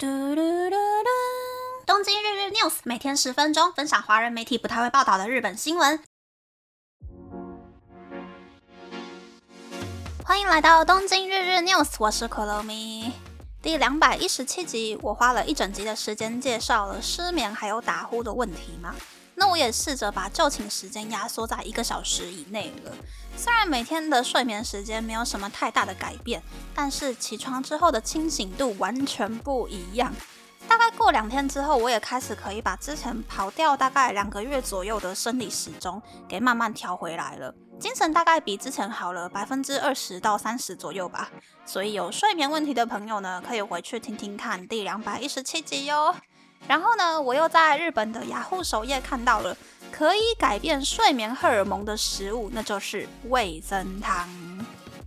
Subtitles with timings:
[0.00, 1.08] 嘟嘟嘟嘟！
[1.84, 6.00] 东京日日 news 每天十分钟，分享华人媒体不太会报道的日本新闻。
[10.24, 13.10] 欢迎来到东京日日 news，我是可乐咪。
[13.60, 18.94] 第两百一十七集，我花了一整集的时间介绍了失眠还有打呼的问题吗。
[19.38, 22.92] 那我也试着把就寝时间压缩在一个小时以内了。
[23.36, 26.42] 虽然每天的睡眠时间没有什么太大的改变，
[26.74, 30.12] 但是起床之后的清醒度完全不一样。
[30.66, 37.54] 大概过两天之后，我也开始可以把之前跑掉大概两个月左右的生理时钟给慢慢调回来了。
[37.80, 41.30] 精神大概比之前好了百分之二十到三十左右吧。
[41.64, 46.14] 所以有睡眠问题的朋友呢，可以回去听听看第两百一十七集哟。
[46.66, 49.56] 然后呢，我又在日本的雅虎首页看到了
[49.90, 54.28] 可以改变睡眠荷尔蒙的食物，那就是味增汤。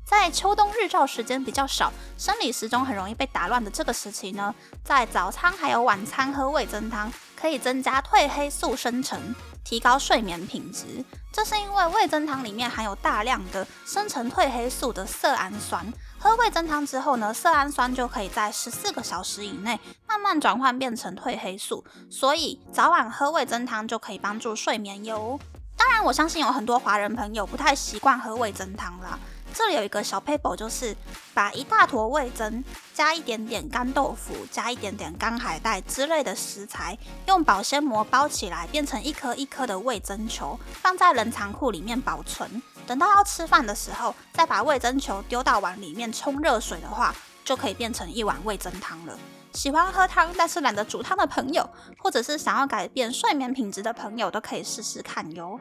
[0.04, 9.18] 在秋冬日照时间比较少，生理时钟很容易被打乱的这个时期呢，在早餐还有晚餐喝味增汤，可以增加褪黑素生成，
[9.64, 10.86] 提高睡眠品质。
[11.32, 15.86] 这是因为味增汤里面含有大量的生成褪黑素的色氨酸。
[16.24, 25.40] 喝味增汤之后呢，色氨酸就可以在十四个小时以内慢慢转换变成褪黑素，所以早晚喝味增汤就可以帮助睡眠哟。
[25.76, 29.18] 当然，我相信有很多华人朋友不太习惯喝味增汤啦。
[29.52, 30.96] 这里有一个小 paper，就是
[31.34, 32.64] 把一大坨味增
[32.94, 42.62] 加一点点干豆腐，加一点点干海带之类的食材，用保鲜膜包起来，变成一颗一颗的味增球，放在冷藏库里面保存。
[42.92, 49.18] 等到要吃饭的时候，再把味增球丢到碗里面冲热水的话，就可以变成一碗味增汤了。
[49.54, 51.70] 喜欢喝汤但是懒得煮汤的朋友，
[52.00, 55.58] 或者是想要改变睡眠品质的朋友，都可以试试看哟。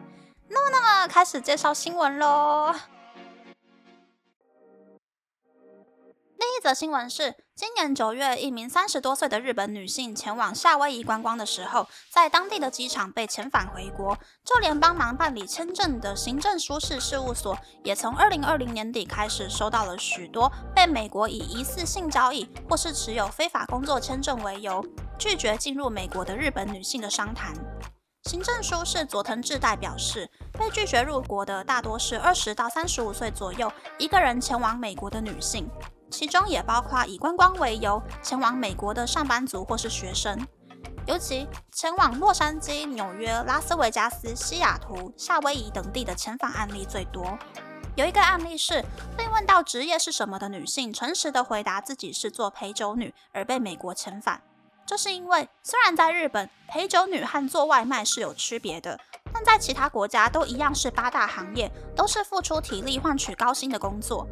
[0.49, 2.75] 那么，那么开始介绍新闻喽。
[6.37, 14.17] 另一则新闻是，今年九月，一名三十多岁的日本女性前往夏威夷观光的时候，在当地的机场被遣返回国。
[14.43, 17.55] 就连帮忙办理签证的行政舒适事务所，
[17.85, 24.83] 也从二零二零年底开始收到了许多被美国以疑似性交易或是持有非法工作签证为由，
[25.19, 27.53] 拒绝进入美国的日本女性的商谈。
[28.23, 35.69] 行政书是佐藤志代表示，被拒绝入国的大多是二十到三十五岁左右，一个人前往美国的女性。
[36.11, 40.47] 其中也包括以观光为由前往美国的上班族或是学生，
[41.07, 47.39] 尤其前往洛杉矶、纽约、拉斯维加斯、西雅图、夏威夷等地的遣返案例最多。
[47.97, 48.85] 有一个案例是
[49.17, 54.43] 被问到职业是什么的女性，诚实的回答自己是做陪酒女而被美国遣返。
[54.87, 58.99] 这是因为虽然在日本陪酒女和做外卖是有区别的，
[59.33, 64.27] 但在其他国家都一样是八大行业，都是付出体力换取高薪的工作。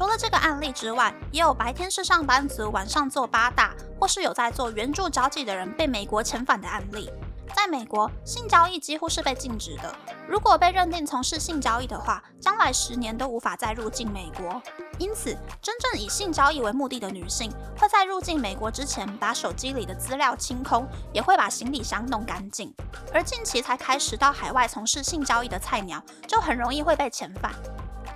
[0.00, 7.10] 除了这个案例之外，也有白天是上班族，晚上做八大，或是有在做援助交际的人被美国遣返的案例。
[7.54, 9.94] 在美国，性交易几乎是被禁止的。
[10.26, 14.62] 如果被认定从事性交易的话，将来十年都无法再入境美国。
[14.98, 22.72] 因此，真正以性交易为目的的女性，会在入境美国之前把手机里的资料清空，也会把行李箱弄干净。
[23.12, 27.52] 而近期才开始到海外从事性交易的菜鸟，就很容易会被遣返。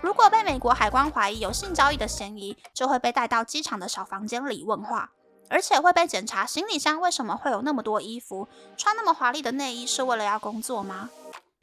[0.04, 5.12] 如果被美国海关怀疑有性交易的嫌疑，就会被带到机场的小房间里问话，
[5.48, 11.08] 而且会被检查行李箱为什么会有那么多衣服，穿那么华丽的内衣是为了要工作吗？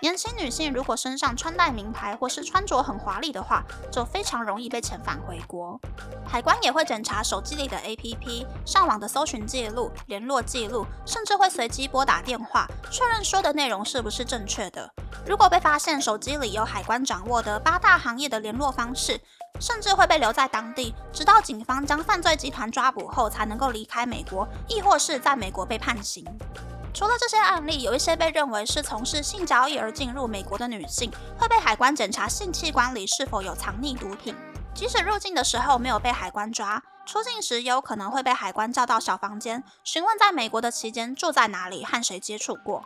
[0.02, 5.80] 年轻女性如果身上穿戴名牌或是穿着很华丽的话，就非常容易被遣返回国。
[6.26, 14.92] 海关也会检查手机里的 APP、上网的搜寻记录、联络记录，甚至会随机拨打电话确认说的内容是不是正确的。
[15.24, 19.22] 如果被发现手机里有海关掌握的八大行业的联络方式，
[19.60, 26.26] 甚至会被留在当地，直到警方将犯罪集团抓捕后才能够离开美国，亦或是在美国被判刑。
[26.94, 34.36] 除了这些案例，有一些被认为是从事性交易而进入美国的女性，会被海关检查性器官里是否有藏匿毒品。
[34.74, 42.86] 即使入境的时候没有被海关抓，出境时也有可能会被海关叫到小房间，询问在美国的期间住在哪里，和谁接触过。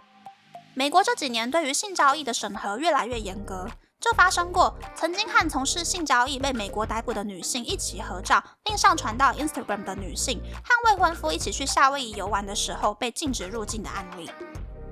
[0.74, 3.68] 美国这几年对于性交易的审核越来越严格。
[4.00, 14.30] 就发生过曾经和从事性交易被美国逮捕的女性一起合照，并上传到 Instagram 的女性，和未婚夫一起去夏威夷游玩的时候被禁止入境的案例。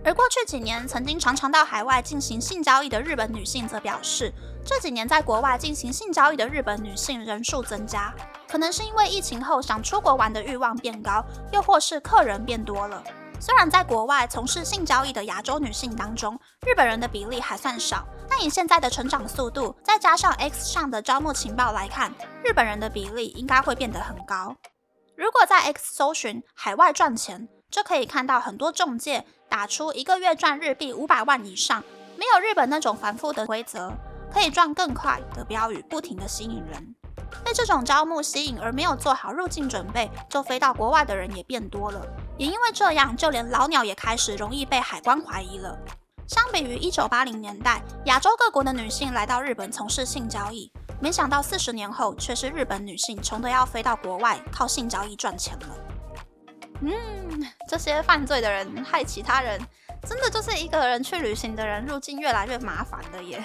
[0.06, 4.34] 而过去几年曾经常常到海外进行性交易的日本女性则表示，
[4.66, 8.14] 这几年在国外进行性交易的日本女性人数增加，
[8.48, 11.24] 可能是因为疫情后想出国玩的欲望变高，
[11.54, 13.02] 又或是客人变多了。
[13.46, 22.10] 虽然在国外从事性交易的亚洲女性当中，日本人的比例还算少，但以现在的成长速度，再加上 X 上的招募情报来看，
[22.42, 24.56] 日本人的比例应该会变得很高。
[25.18, 31.84] 如果在 X 搜寻海外赚钱，就可以看到很多中介打出一个月赚日币五百万以上，
[32.16, 33.92] 没有日本那种繁复的规则，
[34.32, 36.96] 可以赚更快的标语，不停的吸引人。
[37.44, 42.06] 被这种招募吸引而没有做好入境准备就飞到国外的人也变多了，
[42.38, 45.78] 也因为这样，就连老鸟也开始容易被海关怀疑了。
[46.28, 50.72] 相比于一九八零年代，亚洲各国的女性来到日本从事性交易，
[51.02, 55.68] 没想到四十年后却是日本女性穷得要飞到国外靠性交易赚钱了。
[56.82, 56.92] 嗯，
[57.70, 59.60] 这些犯罪的人害其他人，
[60.08, 63.44] 真的就是一个人去旅行的人入境越来越麻烦了耶。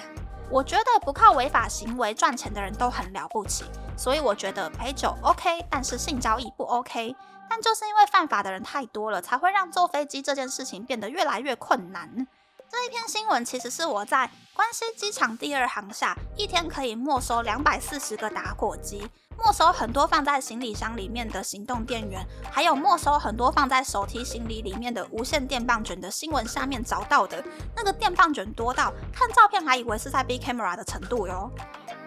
[0.51, 3.65] 我觉得不靠违法行为赚钱的人都很了不起，
[3.95, 7.15] 所以我觉得陪酒 OK，但是性交易不 OK。
[7.47, 12.27] 但就是因为犯法的人太多了，才会让坐飞机这件事情变得越来越困难。
[12.67, 19.07] 这一篇新闻其实是我在关西机场第二航下，一天可以没收两百四十个打火机，
[19.43, 27.43] 没收很多放在行李箱里面的行动电源，还有没收很多放在手提行李里面的无线电棒卷的新闻下面找到的
[27.75, 31.51] 那个电棒卷多到看照片还以为是在 B camera 的程度哟。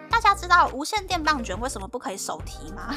[0.09, 2.95] 大家知道无线电棒卷为什么不可以手提吗？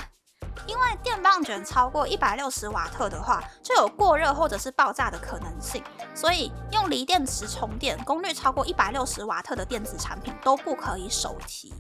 [0.67, 5.83] 因为电棒卷超过一百六十瓦特的话，就有过热或者是爆炸的可能性，
[6.15, 11.75] 所以用锂电池充电，功率超过一百六十瓦特的电子产品都不可以手提。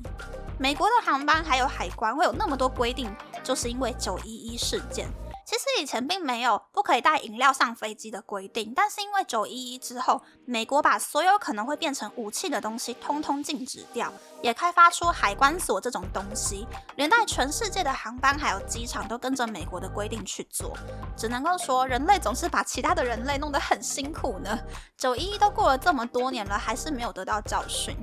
[0.58, 5.08] 美国的航班还有海关会有那么多规定，就是因为九一一事件。
[5.46, 14.12] 其实以前并没有不可以带饮料上飞机的规定，但是因为九一一之后，美国把所有可能会变成武器的东西通通禁止掉，
[14.43, 16.66] 也开发出海关锁这种东西，
[16.96, 20.76] 连带全世界的航班还有机场都跟着美国的规定去做。
[21.16, 24.58] 只能够说，人类总是把其他的人类弄得很辛苦呢。
[24.98, 27.96] 九一一都过了这么多年了，还是没有得到教训。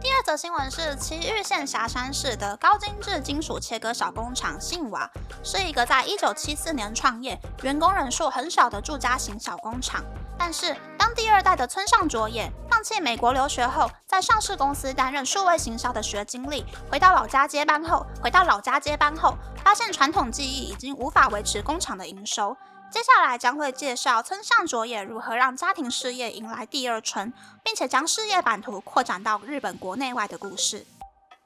[0.00, 5.10] 第二则新闻是崎玉县霞山市的高精致金属切割小工厂信瓦，
[5.44, 10.02] 是一个在一九七四年创业、员工人数很少的住家型小工厂。
[10.38, 22.56] 但是，当第二代的村上卓也放弃美国留学后，在上市公司担任数位行销的学经历，回到老家接班后，回到老家接班后，发现传统技艺已经无法维持工厂的营收。
[22.90, 27.32] 接下来将会介绍村上卓也如何让家庭事业迎来第二春，
[27.62, 30.84] 并且将事业版图扩展到日本国内外的故事。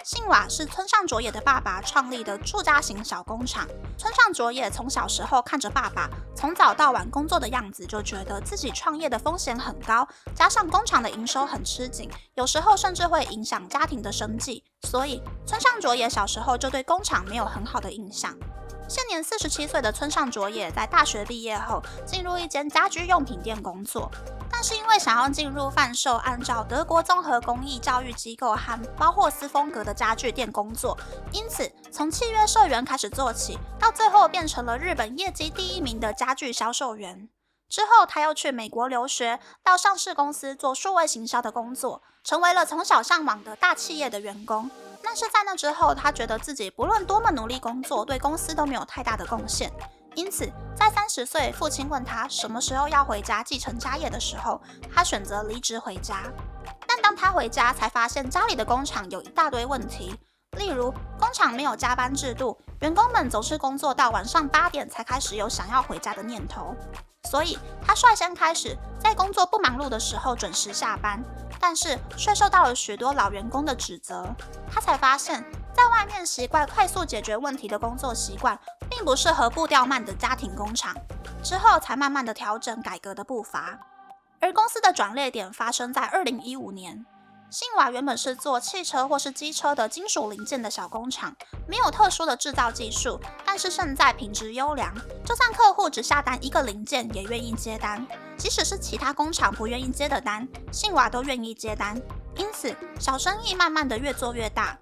[0.02, 3.66] 信瓦是村上卓也的爸爸创立的住家型小工厂。
[3.98, 18.34] 村上卓也从小时候看着爸爸从早到晚工作的样子，就觉得自己创业的风险很高，加上工厂的营收很吃紧，有时候甚至会影响家庭的生计，所以村上卓也小时候就对工厂没有很好的印象。
[18.88, 24.10] 现年四十七岁的村上卓也在大学毕业后进入一间家居用品店工作，
[24.50, 30.96] 但是因为想要进入贩售按照德国综合工艺教育机构和包霍斯风格的家具店工作，
[31.32, 37.28] 因此从契约社员开始做起，到最后变成了日本业绩第一名的家具销售员。
[37.74, 44.70] 之后他又去美国留学，到上市公司做数位行销的工作，成为了从小向往的大企业的员工。
[45.02, 49.72] 但是在那之后，他觉得自己不论多么努力工作，对公司都没有太大的贡献。
[50.14, 54.62] 因此，在三十岁，父亲问他什么时候要回家继承家业的时候，
[54.94, 56.22] 他选择离职回家。
[56.86, 60.14] 但当他回家，才发现家里的工厂有一大堆问题，
[60.52, 66.72] 例如工厂没有加班制度，员工们总是工作到晚上八点才开始有想要回家的念头。
[67.30, 71.22] 所以，他率先开始在工作不忙碌的时候准时下班。
[71.60, 74.26] 但是却受到了许多老员工的指责，
[74.70, 78.58] 他才发现，在外面习惯快速解决问题的工作习惯，
[78.90, 80.94] 并不适合步调慢的家庭工厂。
[81.42, 83.78] 之后才慢慢的调整改革的步伐，
[84.40, 87.06] 而公司的转捩点发生在二零一五年。
[87.54, 91.32] 信瓦原本是做汽车或是机车的金属零件的小工厂，
[91.68, 94.92] 没有特殊的制造技术，但是胜在品质优良。
[95.24, 98.04] 就算客户只下单一个零件，也愿意接单。
[98.36, 101.96] 即使是其他工厂不愿意接的单，信瓦都愿意接单。
[102.34, 104.76] 因此，小生意慢慢的越做越大。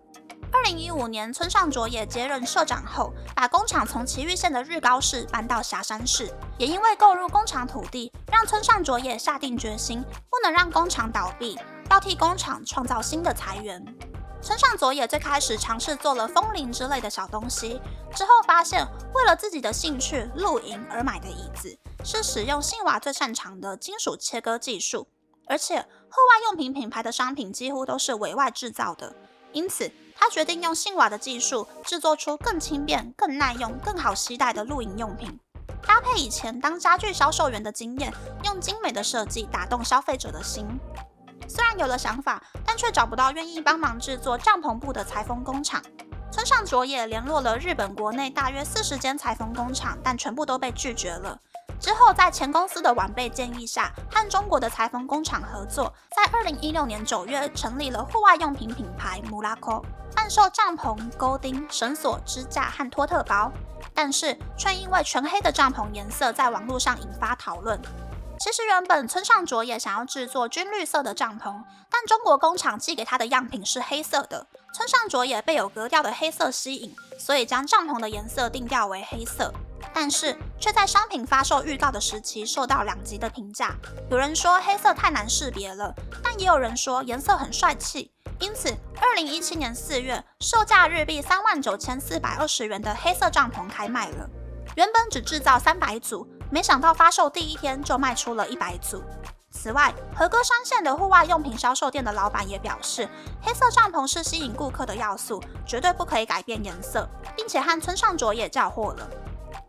[0.50, 6.33] 二零一五年，村上卓也接任社长后，把工厂从崎玉县的日高市搬到霞山市。
[6.57, 11.59] 也因为购入工厂土地，让村上卓也下定决心，不能让工厂倒闭，
[11.91, 13.85] 要替工厂创造新的财源。
[14.41, 17.81] 村上卓也最开始尝试做了风铃之类的小东西，
[18.15, 25.07] 之后发现为了自己的兴趣露营而买的椅子，是使用信瓦最擅长的金属切割技术，
[25.47, 29.15] 而且户外用品品牌的商品几乎都是委外制造的，
[29.53, 29.91] 因此。
[30.15, 35.41] 他决定用信瓦的技术制作出更轻便、更耐用、更好携带的露营用品，
[35.85, 38.12] 搭配以前当家具销售员的经验，
[38.45, 40.65] 用精美的设计打动消费者的心。
[41.49, 45.82] 虽然有了想法，但却找不到愿意帮忙制作帐篷布的裁缝工厂。
[46.30, 51.38] 村上卓也联络了日本国内大约四十间裁缝工厂，但全部都被拒绝了。
[51.78, 59.82] 之后，在前公司的晚辈建议下，和中国的裁缝工厂合作，在二零一六年九月成立了户外用品品牌 Muraco，
[60.14, 63.52] 贩售帐篷、钩钉、绳索、支架和托特包。
[63.92, 67.78] 但是，却因为全黑的帐篷颜色在网络上引发讨论。
[68.42, 74.44] 其实原本村上卓也想要制作军绿色的帐篷，但中国工厂寄给他的样品是黑色的。
[74.75, 79.54] 村上卓也被有格调的黑色吸引，所以将帐篷的颜色定调为黑色。
[79.94, 83.76] 但是却在商品发售预告的时期受到两极的评价。
[84.11, 88.11] 有人说黑色太难识别了，但也有人说颜色很帅气。
[88.40, 94.28] 因此，二零一七年四月，售价日币三万九千四百二十元的黑色帐篷开卖了。
[94.75, 96.26] 原本只制造三百组。
[96.52, 99.02] 没想到发售第一天就卖出了一百组。
[99.50, 103.09] 此外，和歌山县的户外用品销售店的老板也表示，
[103.40, 109.09] 黑色帐篷是吸引顾客的要素，绝对不可以改变颜色，并且和村上卓也叫货了。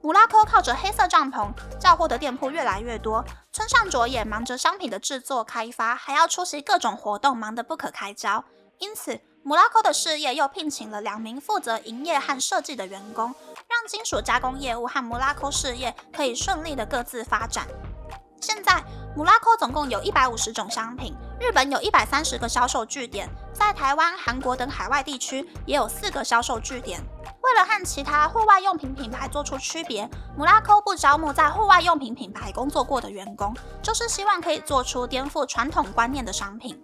[0.02, 1.50] 姆拉科靠着黑色帐篷
[1.80, 3.24] 叫货的店铺越来越多，
[3.54, 8.44] 村上卓也忙着商品的制作开发，还要出席各种活动，忙得不可开交。
[8.80, 13.34] 因此，姆拉科的事业又聘请了两名负责营业和设计的员工。
[13.74, 17.66] 让金属加工业务和摩拉科事业可以顺利的各自发展。
[18.40, 18.84] 现在，
[19.16, 27.02] 摩拉科总共有一百五十种商品，日本有一百三十个销售据点，在台湾、韩国等海外地区也有四个销售据点。
[27.42, 36.80] 为了和其他户外用品品牌做出区别，摩拉科不招募在户外用品品牌工作过的员工，就是希望可以做出颠覆传统观念的商品。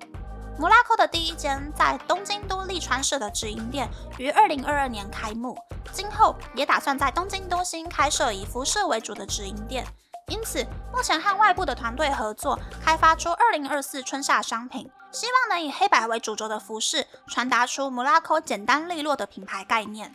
[0.60, 5.58] 摩拉科的第一间在东京都立川市的直营店于二零二二年开幕，
[5.94, 9.88] 今后也打算在东京都心开设以服饰为主的直营店。
[10.28, 20.12] 因此，目前和外部的团队合作，开发出二零二四春夏商品，希望能以黑白为主轴的服饰，传达出摩拉科简单利落的品牌概念。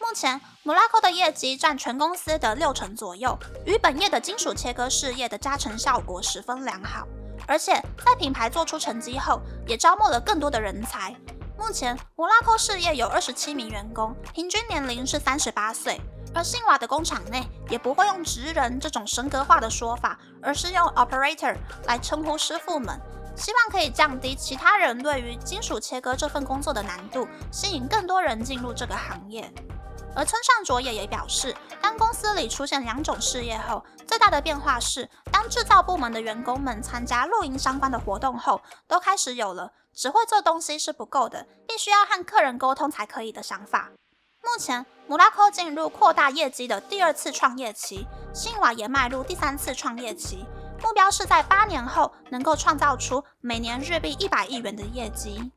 [0.00, 7.06] 目前，摩拉科的业绩占全公司的六成左右，与本业的金属切割事业的加成效果十分良好。
[7.46, 7.72] 而且
[8.04, 11.14] 在品牌做出成绩后，也招募了更多的人才。
[11.58, 16.00] 目前，摩拉科事业有二十七名员工，平均年龄是三十八岁。
[16.34, 23.00] 而信瓦的工厂内也不会用职人这种神格化的说法，而是用 operator 来称呼师傅们，
[23.34, 29.50] 希望可以降低其他人对于金属切割这份工作的难度，吸引更多人进入这个行业。
[30.16, 43.90] 而村上卓也也表示，当公司里出现两种事业后，最大的变化是，当制造部门的员工们参加露营相关的活动后，都开始有了只会做东西是不够的，必须要和客人沟通才可以的想法。
[44.42, 50.46] 目前，姆拉科进入扩大业绩的第二次创业期，信瓦也迈入第三次创业期，
[50.82, 55.52] 目标是在八年后能够创造出每年日币一百亿元的业绩。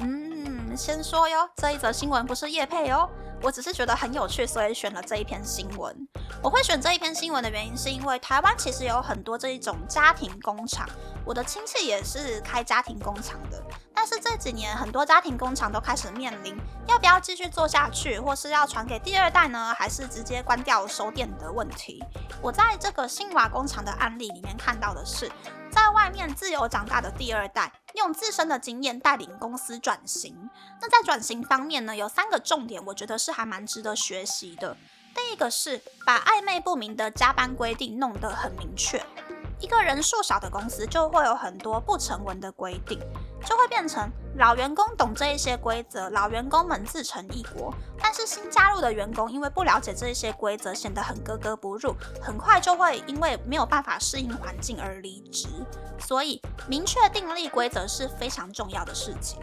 [0.00, 3.08] 嗯，先说哟，这一则新闻不是叶配哦。
[3.44, 5.94] 我只是觉得很有趣，所以选了这一篇新闻。
[6.42, 10.88] 我会选这一篇新闻的原因，是因为台湾其实有很多这一种家庭工厂，
[11.26, 13.62] 我的亲戚也是开家庭工厂的。
[14.06, 16.54] 但是这几年，很多家庭工厂都开始面临
[16.86, 22.04] 要不要继续做下去，或是要传给第二代呢，还是直接关掉收店的问题。
[22.42, 25.32] 我在这个新瓦工厂的案例里面看到的是。
[25.70, 30.50] 在外面自由长大的第二代，用自身的经验带领公司转型。
[30.82, 34.76] 那在转型方面呢，有三个重点，我觉得是还蛮值得学习的。
[35.14, 39.02] 第一个是把暧昧不明的加班规定弄得很明确。
[39.58, 43.00] 一个人数少的公司就会有很多不成文的规定，
[43.44, 47.72] 就会变成老员工懂这一些规则，老员工们自成一国。
[48.00, 55.48] 但是新加入的员工因为不了解这一些规则，显得很格格不入，很快就会因为没有办法适应环境而离职。
[55.98, 59.40] 所以明确订立规则是非常重要的事情。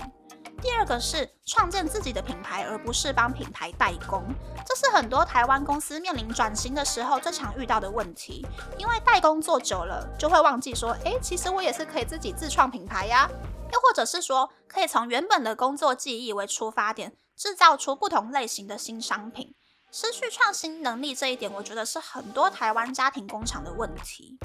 [0.62, 4.24] 第二个是创建自己的品牌，而不是帮品牌代工。
[4.64, 8.46] 这是很多台湾公司面临转型的时候最常遇到的问题。
[8.78, 13.28] 因为代工做久了，就会忘记说，诶，其实我也是可以自己自创品牌呀。
[13.72, 19.56] 又或者是说，可以从原本的工作记忆为出发点，制造出不同类型的新商品。
[19.94, 24.40] 失去创新能力这一点，我觉得是很多台湾家庭工厂的问题。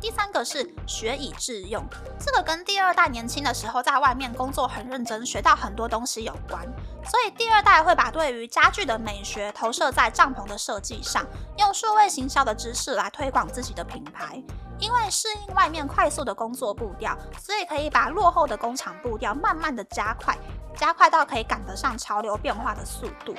[0.00, 1.84] 第三个是学以致用，
[2.18, 6.66] 这个跟第二代年轻的时候在外面工作很认真，学到很多东西有关。
[7.04, 11.24] 所以第二代会把对于家具的美学投射在帐篷的设计上，
[11.58, 14.42] 用数位行销的知识来推广自己的品牌。
[14.80, 20.36] 因为适应外面快速的工作步调，所以可以把落后的工厂步调慢慢的加快，
[20.76, 23.34] 加快到可以赶得上潮流变化的速度。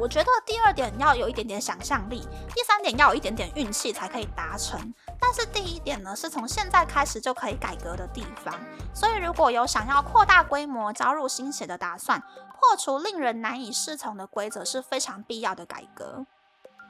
[0.00, 4.94] 我觉得第二点要有一点点想象力，第三点要有一点点运气才可以达成。
[5.20, 8.54] 但是第一点呢，是从现在开始就可以改革的地方。
[8.94, 12.18] 所以如果有想要扩大规模、招入新血的打算，
[12.58, 16.24] 破除令人难以适从的规则是非常必要的改革。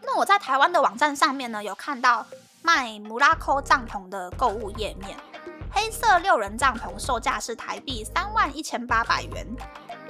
[0.02, 2.24] 那我在台湾的网站上面呢，有看到
[2.62, 5.18] 卖穆拉扣帐篷的购物页面，
[5.72, 9.46] 黑色六人帐篷售价是台币三万一千八百元。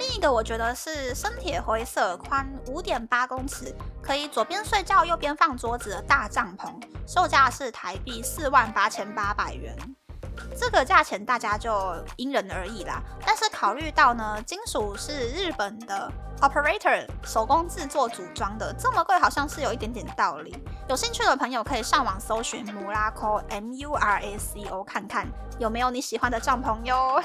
[0.01, 6.73] 另一个我觉得是深铁灰色、宽五点八公尺，可以左边睡觉、右边放桌子的大帐篷，
[7.07, 9.77] 售价是台币四万八千八百元。
[10.57, 12.99] 这个价钱大家就因人而异啦。
[13.23, 20.57] 但是考虑到呢，金属是日本的 operator 手工制作组装的，这么贵好像是有一点点道理。
[20.89, 25.27] 有兴趣的朋友可以上网搜寻 Muraco M U R A C O 看看
[25.59, 27.21] 有没有你喜欢的帐篷哟。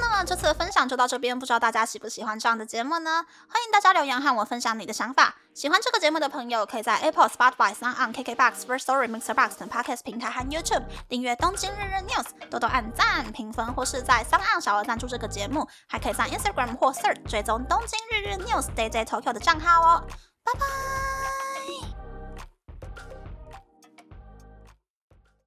[0.00, 3.24] 那么这次的分享就到这边，不知道大家喜不喜欢这样的节目呢？
[3.48, 5.34] 欢迎大家留言和我分享你的想法。
[5.54, 14.60] 喜欢这个节目的朋友，可以在 Apple、Spotify、s o n KKBox、First Story、Mixer Box 等 Podcast 平台和 YouTube 订阅《东京日日 News》，多多按赞、评分，或是在 s o n
[14.60, 15.66] 小额赞助这个节目。
[15.88, 20.04] 还可以在 Instagram 或 Search 追踪《东京日日 News》Day Day Tokyo 的账号哦。
[20.44, 21.17] 拜拜。